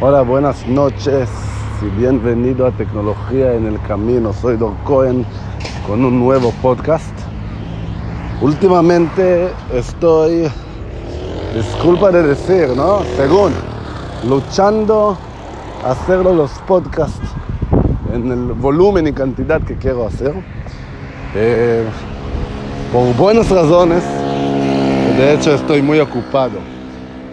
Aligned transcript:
Hola, 0.00 0.22
buenas 0.22 0.64
noches 0.68 1.28
y 1.82 1.86
bienvenido 1.98 2.68
a 2.68 2.70
Tecnología 2.70 3.54
en 3.54 3.66
el 3.66 3.82
Camino. 3.82 4.32
Soy 4.32 4.56
Don 4.56 4.76
Cohen 4.84 5.26
con 5.88 6.04
un 6.04 6.20
nuevo 6.20 6.52
podcast. 6.62 7.12
Últimamente 8.40 9.48
estoy, 9.74 10.48
disculpa 11.52 12.12
de 12.12 12.22
decir, 12.22 12.68
¿no? 12.76 13.00
Según, 13.16 13.52
luchando 14.28 15.18
a 15.84 15.90
hacer 15.90 16.18
los 16.18 16.52
podcasts 16.68 17.18
en 18.14 18.30
el 18.30 18.52
volumen 18.52 19.08
y 19.08 19.12
cantidad 19.12 19.60
que 19.62 19.74
quiero 19.74 20.06
hacer. 20.06 20.32
Eh, 21.34 21.84
por 22.92 23.16
buenas 23.16 23.50
razones. 23.50 24.04
De 25.16 25.34
hecho, 25.34 25.54
estoy 25.54 25.82
muy 25.82 25.98
ocupado. 25.98 26.60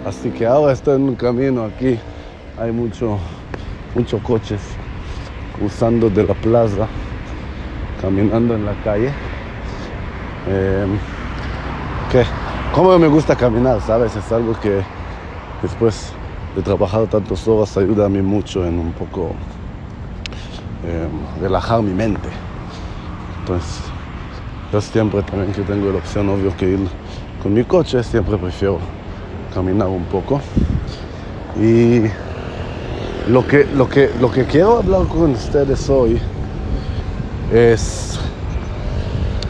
Así 0.04 0.32
que 0.32 0.48
ahora 0.48 0.74
estoy 0.74 0.96
en 0.96 1.10
un 1.10 1.16
camino 1.16 1.64
aquí 1.66 2.00
hay 2.58 2.72
mucho, 2.72 3.18
muchos 3.94 4.22
coches 4.22 4.62
cruzando 5.58 6.10
de 6.10 6.24
la 6.24 6.34
plaza, 6.34 6.88
caminando 8.02 8.56
en 8.56 8.66
la 8.66 8.74
calle. 8.84 9.12
Eh, 10.48 10.86
que, 12.12 12.24
como 12.74 12.98
me 12.98 13.08
gusta 13.08 13.36
caminar, 13.36 13.82
¿sabes? 13.82 14.16
Es 14.16 14.32
algo 14.32 14.58
que 14.60 14.82
después 15.62 16.14
de 16.56 16.62
trabajar 16.62 17.08
tantas 17.08 17.46
horas 17.48 17.76
ayuda 17.78 18.06
a 18.06 18.10
mí 18.10 18.22
mucho 18.22 18.66
en 18.66 18.80
un 18.80 18.94
poco 18.94 19.32
eh, 20.86 21.08
relajar 21.42 21.82
mi 21.82 21.94
mente. 21.94 22.30
Entonces, 23.40 23.82
yo 24.72 24.82
siempre 24.82 25.22
también 25.24 25.52
que 25.52 25.62
tengo 25.62 25.92
la 25.92 25.98
opción, 25.98 26.30
obvio, 26.30 26.56
que 26.56 26.72
ir 26.72 26.80
con 27.44 27.54
mi 27.54 27.64
coche, 27.64 28.02
siempre 28.04 28.38
prefiero 28.38 28.80
caminar 29.54 29.88
un 29.88 30.06
poco. 30.06 30.40
Y 31.58 32.04
lo 33.28 33.46
que, 33.48 33.66
lo, 33.66 33.90
que, 33.90 34.12
lo 34.20 34.32
que 34.32 34.46
quiero 34.46 34.78
hablar 34.78 35.08
con 35.08 35.32
ustedes 35.32 35.90
hoy 35.90 36.20
es, 37.52 38.20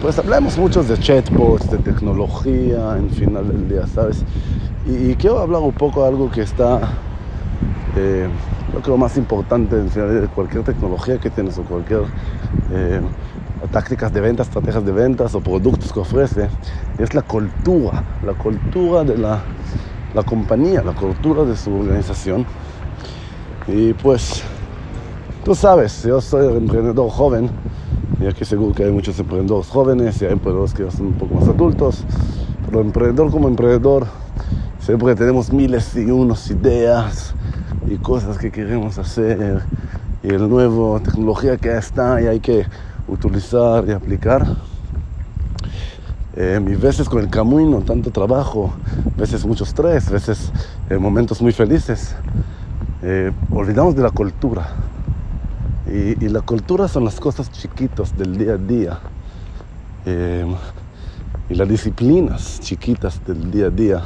pues 0.02 0.18
hablamos 0.18 0.58
muchos 0.58 0.88
de 0.88 0.98
chatbots, 0.98 1.70
de 1.70 1.78
tecnología, 1.80 2.96
en 2.98 3.10
final 3.10 3.48
del 3.48 3.68
día, 3.68 3.86
¿sabes? 3.88 4.24
Y, 4.86 5.16
quiero 5.16 5.40
hablar 5.40 5.62
un 5.62 5.74
poco 5.74 6.04
de 6.04 6.10
algo 6.10 6.32
que 6.32 6.42
está, 6.42 6.80
eh, 7.98 8.30
yo 8.74 8.82
creo, 8.82 8.98
más 8.98 9.18
importante 9.18 9.76
en 9.76 9.90
final 9.90 10.22
de 10.22 10.28
cualquier 10.28 10.64
tecnología 10.64 11.18
que 11.18 11.30
tienes 11.30 11.58
o 11.58 11.64
cualquier 11.64 12.04
eh, 12.72 13.02
tácticas 13.72 14.14
de 14.14 14.22
ventas, 14.22 14.48
estrategias 14.48 14.86
de 14.86 14.92
ventas 14.92 15.36
o 15.36 15.42
productos 15.42 15.92
que 15.92 16.00
ofrece, 16.00 16.48
es 16.98 17.14
la 17.14 17.24
cultura, 17.24 18.04
la 18.24 18.34
cultura 18.34 19.04
de 19.04 19.18
la, 19.18 19.42
la 20.14 20.24
compañía, 20.24 20.82
la 20.82 20.94
cultura 20.94 21.44
de 21.44 21.58
su 21.58 21.74
organización 21.74 22.46
y 23.68 23.94
pues, 23.94 24.44
tú 25.44 25.56
sabes, 25.56 26.04
yo 26.04 26.22
soy 26.22 26.56
emprendedor 26.56 27.10
joven, 27.10 27.50
y 28.22 28.28
aquí 28.28 28.46
seguro 28.46 28.74
que 28.74 28.84
hay 28.84 28.92
muchos 28.92 29.18
emprendedores 29.20 29.68
jóvenes 29.68 30.22
y 30.22 30.26
hay 30.26 30.34
emprendedores 30.34 30.74
que 30.74 30.90
son 30.92 31.08
un 31.08 31.14
poco 31.14 31.36
más 31.36 31.48
adultos, 31.48 32.04
pero 32.66 32.82
emprendedor 32.82 33.32
como 33.32 33.48
emprendedor, 33.48 34.08
siempre 34.80 35.16
tenemos 35.16 35.52
miles 35.52 35.96
y 35.96 36.06
unos 36.12 36.50
ideas 36.50 37.34
y 37.88 37.96
cosas 37.98 38.38
que 38.38 38.52
queremos 38.52 38.98
hacer 38.98 39.64
y 40.24 40.28
el 40.28 40.50
nuevo 40.50 41.00
tecnología 41.00 41.58
que 41.58 41.76
está 41.76 42.22
y 42.22 42.28
hay 42.28 42.40
que 42.40 42.66
utilizar 43.08 43.88
y 43.88 43.92
aplicar. 43.92 44.46
Eh, 46.38 46.60
y 46.68 46.76
veces 46.76 47.08
con 47.08 47.24
el 47.24 47.30
camino, 47.30 47.82
tanto 47.82 48.12
trabajo, 48.12 48.74
veces 49.18 49.46
mucho 49.46 49.64
estrés, 49.64 50.10
veces 50.10 50.52
eh, 50.90 50.98
momentos 50.98 51.42
muy 51.42 51.54
felices. 51.54 52.16
Eh, 53.08 53.32
olvidamos 53.52 53.96
de 53.96 54.02
la 54.02 54.10
cultura. 54.10 54.66
Y, 55.86 56.28
la 56.28 56.42
cultura 56.42 56.88
son 56.88 57.06
las 57.06 57.20
cosas 57.20 57.52
chiquitas 57.52 58.18
del 58.18 58.36
día 58.36 58.54
a 58.54 58.58
día. 58.58 59.00
Eh, 60.08 60.44
y 61.48 61.54
las 61.54 61.70
disciplinas 61.70 62.60
chiquitas 62.62 63.24
del 63.24 63.52
día 63.52 63.68
a 63.68 63.70
día 63.70 64.02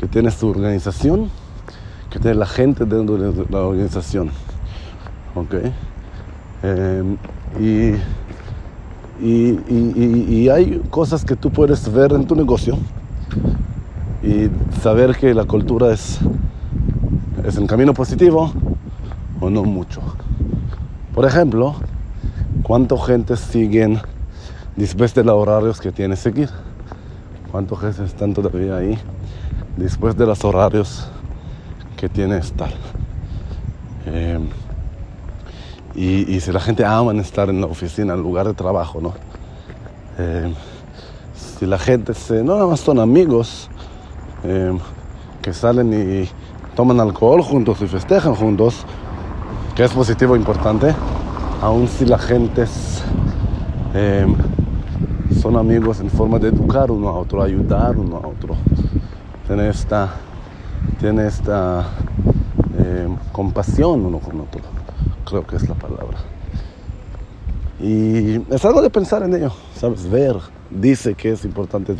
que 0.00 0.08
tiene 0.08 0.32
su 0.32 0.48
organización, 0.48 1.30
que 2.10 2.18
tiene 2.18 2.34
la 2.34 2.46
gente 2.46 2.84
dentro 2.84 3.16
de 3.16 3.46
la 3.48 3.60
organización. 3.60 4.30
¿Ok? 5.36 5.54
Eh, 6.64 7.16
y, 7.60 7.94
y, 9.24 10.48
hay 10.48 10.82
cosas 10.90 11.24
que 11.24 11.36
tú 11.36 11.50
puedes 11.50 11.92
ver 11.92 12.12
en 12.14 12.26
tu 12.26 12.34
negocio 12.34 12.78
y 14.24 14.50
saber 14.82 15.16
que 15.16 15.32
la 15.32 15.44
cultura 15.44 15.92
es 15.92 16.18
¿Es 17.44 17.58
un 17.58 17.66
camino 17.66 17.92
positivo 17.92 18.50
o 19.38 19.50
no 19.50 19.64
mucho? 19.64 20.00
Por 21.14 21.26
ejemplo, 21.26 21.74
¿cuánta 22.62 22.96
gente 22.96 23.36
siguen 23.36 24.00
después 24.76 25.14
de 25.14 25.24
los 25.24 25.34
horarios 25.34 25.78
que 25.78 25.92
tiene 25.92 26.16
seguir? 26.16 26.48
¿Cuántos 27.52 27.80
gente 27.80 28.04
están 28.04 28.32
todavía 28.32 28.76
ahí 28.76 28.98
después 29.76 30.16
de 30.16 30.24
los 30.24 30.42
horarios 30.42 31.06
que 31.98 32.08
tiene 32.08 32.38
estar? 32.38 32.70
Eh, 34.06 34.38
y, 35.94 36.40
si 36.40 36.50
la 36.50 36.60
gente 36.60 36.82
ama 36.86 37.12
estar 37.20 37.50
en 37.50 37.60
la 37.60 37.66
oficina, 37.66 38.14
en 38.14 38.20
el 38.20 38.24
lugar 38.24 38.46
de 38.46 38.54
trabajo, 38.54 39.02
¿no? 39.02 39.12
Eh, 40.18 40.50
si 41.34 41.66
la 41.66 41.78
gente 41.78 42.14
se, 42.14 42.42
no 42.42 42.54
nada 42.54 42.66
más 42.66 42.80
son 42.80 42.98
amigos 42.98 43.68
eh, 44.44 44.76
que 45.42 45.52
salen 45.52 45.92
y 45.92 46.43
toman 46.74 47.00
alcohol 47.00 47.42
juntos 47.42 47.80
y 47.82 47.86
festejan 47.86 48.34
juntos, 48.34 48.84
que 49.74 49.84
es 49.84 49.92
positivo 49.92 50.34
e 50.34 50.38
importante, 50.38 50.94
aun 51.62 51.88
si 51.88 52.04
la 52.04 52.18
gente 52.18 52.64
em, 53.94 54.34
son 55.40 55.56
amigos 55.56 56.00
en 56.00 56.10
forma 56.10 56.38
de 56.38 56.48
educar 56.48 56.90
uno 56.90 57.08
a 57.08 57.12
otro, 57.12 57.42
ayudar 57.42 57.96
uno 57.96 58.16
a 58.16 58.26
otro, 58.26 58.56
tiene 59.46 59.68
esta, 59.68 60.14
tiene 60.98 61.26
esta 61.26 61.88
em, 62.78 63.16
compasión 63.30 64.04
uno 64.04 64.18
con 64.18 64.40
otro, 64.40 64.60
creo 65.24 65.46
que 65.46 65.56
es 65.56 65.68
la 65.68 65.74
palabra. 65.74 66.18
Y 67.80 68.40
es 68.52 68.64
algo 68.64 68.80
de 68.82 68.90
pensar 68.90 69.22
en 69.22 69.34
ello, 69.34 69.52
¿sabes? 69.76 70.08
Ver, 70.08 70.36
dice 70.70 71.14
que 71.14 71.32
es 71.32 71.44
importante, 71.44 71.94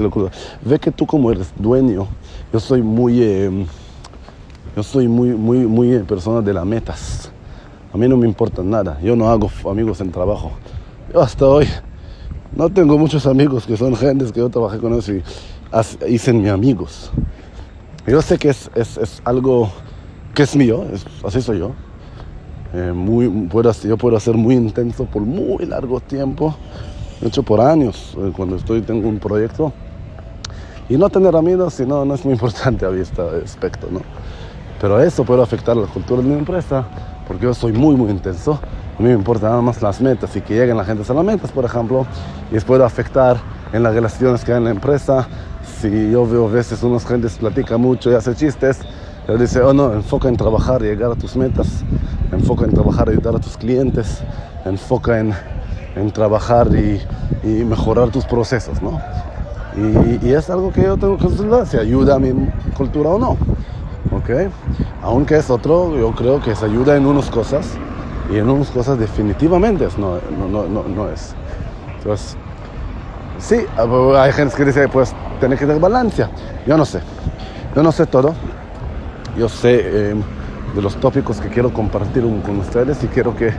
ve 0.64 0.78
que 0.78 0.90
tú 0.90 1.06
como 1.06 1.30
eres 1.30 1.52
dueño, 1.56 2.08
yo 2.52 2.58
soy 2.58 2.82
muy... 2.82 3.22
Em, 3.22 3.66
yo 4.76 4.82
soy 4.82 5.06
muy, 5.08 5.30
muy, 5.30 5.58
muy 5.66 5.98
persona 6.00 6.40
de 6.40 6.52
las 6.52 6.66
metas. 6.66 7.30
A 7.92 7.96
mí 7.96 8.08
no 8.08 8.16
me 8.16 8.26
importa 8.26 8.62
nada. 8.62 8.98
Yo 9.00 9.14
no 9.14 9.28
hago 9.28 9.50
amigos 9.70 10.00
en 10.00 10.10
trabajo. 10.10 10.50
Yo 11.12 11.20
hasta 11.20 11.46
hoy 11.46 11.68
no 12.56 12.68
tengo 12.68 12.98
muchos 12.98 13.26
amigos 13.26 13.66
que 13.66 13.76
son 13.76 13.94
gentes 13.94 14.32
que 14.32 14.40
yo 14.40 14.48
trabajé 14.48 14.78
con 14.78 14.92
ellos 14.92 15.08
y 15.08 15.22
hice 16.08 16.32
mis 16.32 16.50
amigos. 16.50 17.12
Yo 18.06 18.20
sé 18.20 18.36
que 18.36 18.48
es, 18.48 18.68
algo 19.24 19.70
que 20.34 20.42
es 20.42 20.56
mío, 20.56 20.84
así 21.24 21.40
soy 21.40 21.60
yo. 21.60 21.72
Eh, 22.74 22.92
muy, 22.92 23.28
puedo, 23.48 23.70
yo 23.72 23.96
puedo 23.96 24.18
ser 24.18 24.34
muy 24.34 24.56
intenso 24.56 25.04
por 25.04 25.22
muy 25.22 25.64
largo 25.64 26.00
tiempo, 26.00 26.56
de 27.20 27.28
hecho 27.28 27.44
por 27.44 27.60
años, 27.60 28.16
eh, 28.18 28.32
cuando 28.36 28.56
estoy 28.56 28.82
tengo 28.82 29.08
un 29.08 29.20
proyecto. 29.20 29.72
Y 30.88 30.96
no 30.96 31.08
tener 31.08 31.34
amigos, 31.34 31.74
si 31.74 31.86
no, 31.86 32.04
no 32.04 32.14
es 32.14 32.24
muy 32.24 32.34
importante 32.34 32.84
a 32.84 32.90
mi 32.90 33.00
aspecto, 33.00 33.88
¿no? 33.90 34.00
Pero 34.84 35.00
eso 35.00 35.24
puede 35.24 35.42
afectar 35.42 35.74
la 35.74 35.86
cultura 35.86 36.20
de 36.20 36.28
mi 36.28 36.34
empresa, 36.34 36.84
porque 37.26 37.44
yo 37.44 37.54
soy 37.54 37.72
muy, 37.72 37.96
muy 37.96 38.10
intenso. 38.10 38.60
A 38.98 39.02
mí 39.02 39.08
me 39.08 39.14
importan 39.14 39.48
nada 39.48 39.62
más 39.62 39.80
las 39.80 39.98
metas 39.98 40.36
y 40.36 40.42
que 40.42 40.52
lleguen 40.52 40.76
la 40.76 40.84
gente 40.84 41.10
a 41.10 41.14
las 41.14 41.24
metas, 41.24 41.50
por 41.52 41.64
ejemplo, 41.64 42.04
y 42.52 42.56
eso 42.56 42.66
puede 42.66 42.84
afectar 42.84 43.38
en 43.72 43.82
las 43.82 43.94
relaciones 43.94 44.44
que 44.44 44.52
hay 44.52 44.58
en 44.58 44.64
la 44.64 44.70
empresa. 44.72 45.26
Si 45.80 46.10
yo 46.10 46.26
veo 46.26 46.48
a 46.48 46.50
veces 46.50 46.82
unos 46.82 47.06
gentes 47.06 47.38
platican 47.38 47.80
mucho 47.80 48.10
y 48.10 48.14
hacen 48.14 48.34
chistes, 48.34 48.80
yo 49.26 49.38
dice, 49.38 49.62
oh 49.62 49.72
no, 49.72 49.90
enfoca 49.94 50.28
en 50.28 50.36
trabajar 50.36 50.82
y 50.82 50.84
llegar 50.84 51.12
a 51.12 51.14
tus 51.14 51.34
metas, 51.34 51.82
enfoca 52.30 52.66
en 52.66 52.74
trabajar 52.74 53.08
y 53.08 53.12
ayudar 53.12 53.36
a 53.36 53.38
tus 53.38 53.56
clientes, 53.56 54.22
enfoca 54.66 55.18
en, 55.18 55.32
en 55.96 56.10
trabajar 56.10 56.68
y, 56.74 57.00
y, 57.42 57.64
mejorar 57.64 58.10
tus 58.10 58.26
procesos, 58.26 58.82
¿no? 58.82 59.00
Y, 59.78 60.26
y, 60.28 60.34
es 60.34 60.50
algo 60.50 60.70
que 60.70 60.82
yo 60.82 60.98
tengo 60.98 61.16
que 61.16 61.24
considerar, 61.24 61.66
si 61.66 61.78
ayuda 61.78 62.16
a 62.16 62.18
mi 62.18 62.34
cultura 62.76 63.08
o 63.08 63.18
no. 63.18 63.38
Aunque 65.02 65.36
es 65.36 65.50
otro, 65.50 65.96
yo 65.96 66.12
creo 66.12 66.40
que 66.40 66.54
se 66.54 66.64
ayuda 66.64 66.96
en 66.96 67.06
unas 67.06 67.30
cosas 67.30 67.76
y 68.32 68.38
en 68.38 68.48
unas 68.48 68.70
cosas 68.70 68.98
definitivamente 68.98 69.86
no, 69.98 70.18
no, 70.50 70.66
no, 70.66 70.82
no 70.82 71.08
es. 71.08 71.34
Entonces, 71.98 72.36
sí, 73.38 73.56
hay 74.16 74.32
gente 74.32 74.56
que 74.56 74.64
dice, 74.64 74.88
pues, 74.88 75.14
tiene 75.40 75.56
que 75.56 75.66
tener 75.66 75.80
balance. 75.80 76.26
Yo 76.66 76.76
no 76.76 76.84
sé, 76.84 77.00
yo 77.76 77.82
no 77.82 77.92
sé 77.92 78.06
todo. 78.06 78.34
Yo 79.36 79.48
sé 79.48 80.10
em, 80.10 80.22
de 80.74 80.82
los 80.82 80.96
tópicos 80.96 81.40
que 81.40 81.48
quiero 81.48 81.72
compartir 81.72 82.22
con 82.44 82.60
ustedes 82.60 83.02
y 83.02 83.08
quiero 83.08 83.34
que 83.34 83.52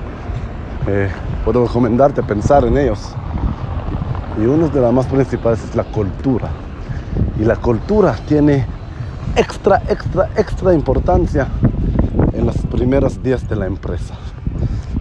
eh, 0.87 1.09
puedo 1.43 1.65
recomendarte 1.65 2.23
pensar 2.23 2.65
en 2.65 2.77
ellos. 2.77 2.99
Y 4.41 4.45
uno 4.45 4.69
de 4.69 4.81
las 4.81 4.93
más 4.93 5.05
principales 5.05 5.63
es 5.63 5.75
la 5.75 5.83
cultura. 5.83 6.49
Y 7.39 7.43
la 7.43 7.55
cultura 7.57 8.15
tiene 8.27 8.65
extra, 9.35 9.81
extra, 9.89 10.29
extra 10.37 10.73
importancia 10.73 11.47
en 12.33 12.45
los 12.45 12.57
primeros 12.57 13.21
días 13.21 13.47
de 13.47 13.55
la 13.55 13.65
empresa 13.65 14.15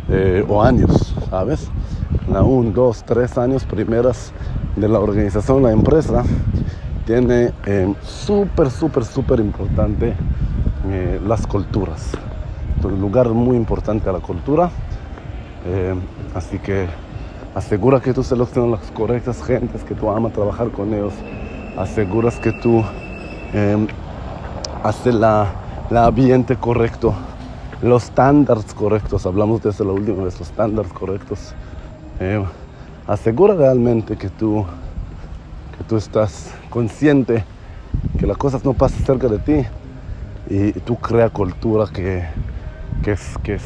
eh, 0.08 0.44
o 0.48 0.62
años, 0.62 1.14
¿sabes? 1.30 1.68
La 2.30 2.42
un, 2.42 2.72
dos, 2.72 3.04
tres 3.04 3.36
años 3.38 3.64
primeras 3.64 4.32
de 4.76 4.88
la 4.88 4.98
organización, 4.98 5.62
la 5.62 5.72
empresa 5.72 6.22
tiene 7.06 7.52
eh, 7.66 7.92
súper, 8.02 8.70
súper, 8.70 9.04
súper 9.04 9.40
importante 9.40 10.14
eh, 10.88 11.20
las 11.26 11.46
culturas. 11.46 12.12
Un 12.82 13.00
lugar 13.00 13.30
muy 13.30 13.56
importante 13.56 14.10
a 14.10 14.12
la 14.12 14.20
cultura. 14.20 14.70
así 16.34 16.58
que 16.58 16.86
asegura 17.54 17.98
que 18.00 18.12
tú 18.12 18.22
seleccionas 18.22 18.80
las 18.82 18.90
correctas 18.90 19.42
gentes, 19.42 19.82
que 19.84 19.94
tú 19.94 20.10
amas 20.10 20.34
trabajar 20.34 20.68
con 20.68 20.92
ellos. 20.92 21.14
Aseguras 21.78 22.38
que 22.38 22.52
tú 22.52 22.84
haces 24.84 25.14
la, 25.14 25.48
la 25.90 26.06
ambiente 26.06 26.54
correcto 26.54 27.14
los 27.84 28.04
estándares 28.04 28.72
correctos, 28.72 29.26
hablamos 29.26 29.62
de 29.62 29.70
eso 29.70 29.84
la 29.84 29.92
última 29.92 30.24
vez, 30.24 30.38
los 30.38 30.48
estándares 30.48 30.90
correctos. 30.92 31.54
Eh, 32.18 32.42
asegura 33.06 33.54
realmente 33.54 34.16
que 34.16 34.30
tú, 34.30 34.64
que 35.76 35.84
tú 35.84 35.96
estás 35.96 36.50
consciente 36.70 37.44
que 38.18 38.26
las 38.26 38.38
cosas 38.38 38.64
no 38.64 38.72
pasan 38.72 39.04
cerca 39.04 39.28
de 39.28 39.38
ti 39.38 39.66
y, 40.48 40.72
tú 40.80 40.96
creas 40.96 41.30
cultura 41.30 41.86
que, 41.92 42.24
que 43.02 43.12
es 43.12 43.62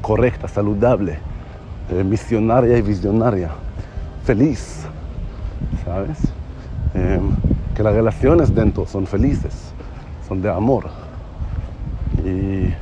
correcta, 0.00 0.48
saludable, 0.48 1.18
eh, 1.90 2.02
misionaria 2.02 2.78
y 2.78 2.82
visionaria, 2.82 3.50
feliz, 4.24 4.86
¿sabes? 5.84 6.18
Eh, 6.94 7.20
que 7.74 7.82
las 7.82 7.94
relaciones 7.94 8.54
dentro 8.54 8.86
son 8.86 9.06
felices, 9.06 9.65
son 10.26 10.42
de 10.42 10.50
amor. 10.50 10.86
Y 12.24 12.74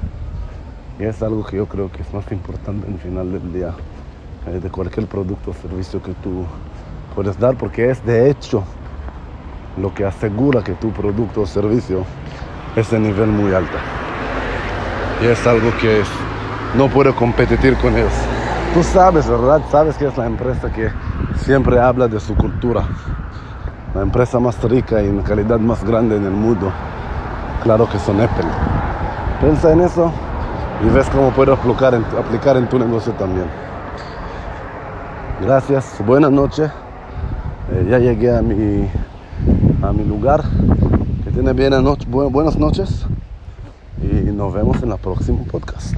es 1.03 1.23
algo 1.23 1.45
que 1.45 1.57
yo 1.57 1.67
creo 1.67 1.91
que 1.91 2.03
es 2.03 2.15
más 2.15 2.31
importante 2.33 2.87
el 2.89 2.99
final 2.99 3.33
del 3.33 3.53
día 3.53 3.75
eh, 4.47 4.61
de 4.61 4.71
cualquier 4.71 5.07
producto 5.07 5.51
o 5.51 5.55
servicio 5.55 6.03
que 6.03 6.13
tú 6.15 6.45
puedes 7.15 7.39
dar, 7.39 7.57
porque 7.57 7.91
es 7.91 8.05
de 8.05 8.31
hecho 8.31 8.63
lo 9.77 9.93
que 9.93 10.05
asegura 10.05 10.63
que 10.63 10.73
tu 10.75 10.91
producto 10.91 11.43
o 11.43 11.47
servicio 11.47 12.05
es 12.77 12.91
de 12.91 12.99
nivel 12.99 13.29
muy 13.29 13.53
alto. 13.53 13.77
Y 15.23 15.27
es 15.27 15.47
algo 15.47 15.71
que 15.81 16.03
no 16.77 16.89
puede 16.89 17.13
competir 17.15 17.77
con 17.77 17.97
ellos. 17.97 18.13
Tú 18.73 18.83
sabes, 18.83 19.29
¿verdad? 19.29 19.63
Sabes 19.71 19.97
que 19.97 20.07
es 20.07 20.17
la 20.17 20.27
empresa 20.27 20.73
que 20.73 20.91
siempre 21.39 21.79
habla 21.79 22.09
de 22.09 22.19
su 22.19 22.35
cultura. 22.35 22.83
La 23.95 24.03
empresa 24.03 24.41
más 24.41 24.61
rica 24.65 25.01
y 25.01 25.07
en 25.07 25.23
calidad 25.23 25.61
más 25.61 25.85
grande 25.85 26.17
en 26.17 26.25
el 26.25 26.33
mundo. 26.33 26.73
Claro 27.63 27.89
que 27.89 27.99
son 27.99 28.21
Apple. 28.21 28.45
Piensa 29.41 29.73
en 29.73 29.81
eso 29.81 30.13
y 30.85 30.89
ves 30.95 31.09
cómo 31.11 31.31
puedo 31.31 31.55
aplicar 31.55 31.95
en, 31.95 32.05
aplicar 32.19 32.57
en 32.57 32.69
tu 32.69 32.79
negocio 32.79 33.13
también. 33.13 33.47
Gracias, 35.41 35.97
buenas 36.07 36.31
noches. 36.31 36.71
Eh, 37.73 37.87
ya 37.91 37.99
llegué 37.99 38.37
a 38.37 38.43
mi, 38.43 38.89
a 39.83 39.93
mi 39.93 40.05
lugar. 40.05 40.43
Que 41.25 41.31
tiene 41.31 41.53
buenas 41.53 42.59
noches 42.59 43.07
y 44.03 44.31
nos 44.31 44.53
vemos 44.53 44.83
en 44.83 44.93
el 44.93 44.99
próximo 44.99 45.45
podcast. 45.51 45.95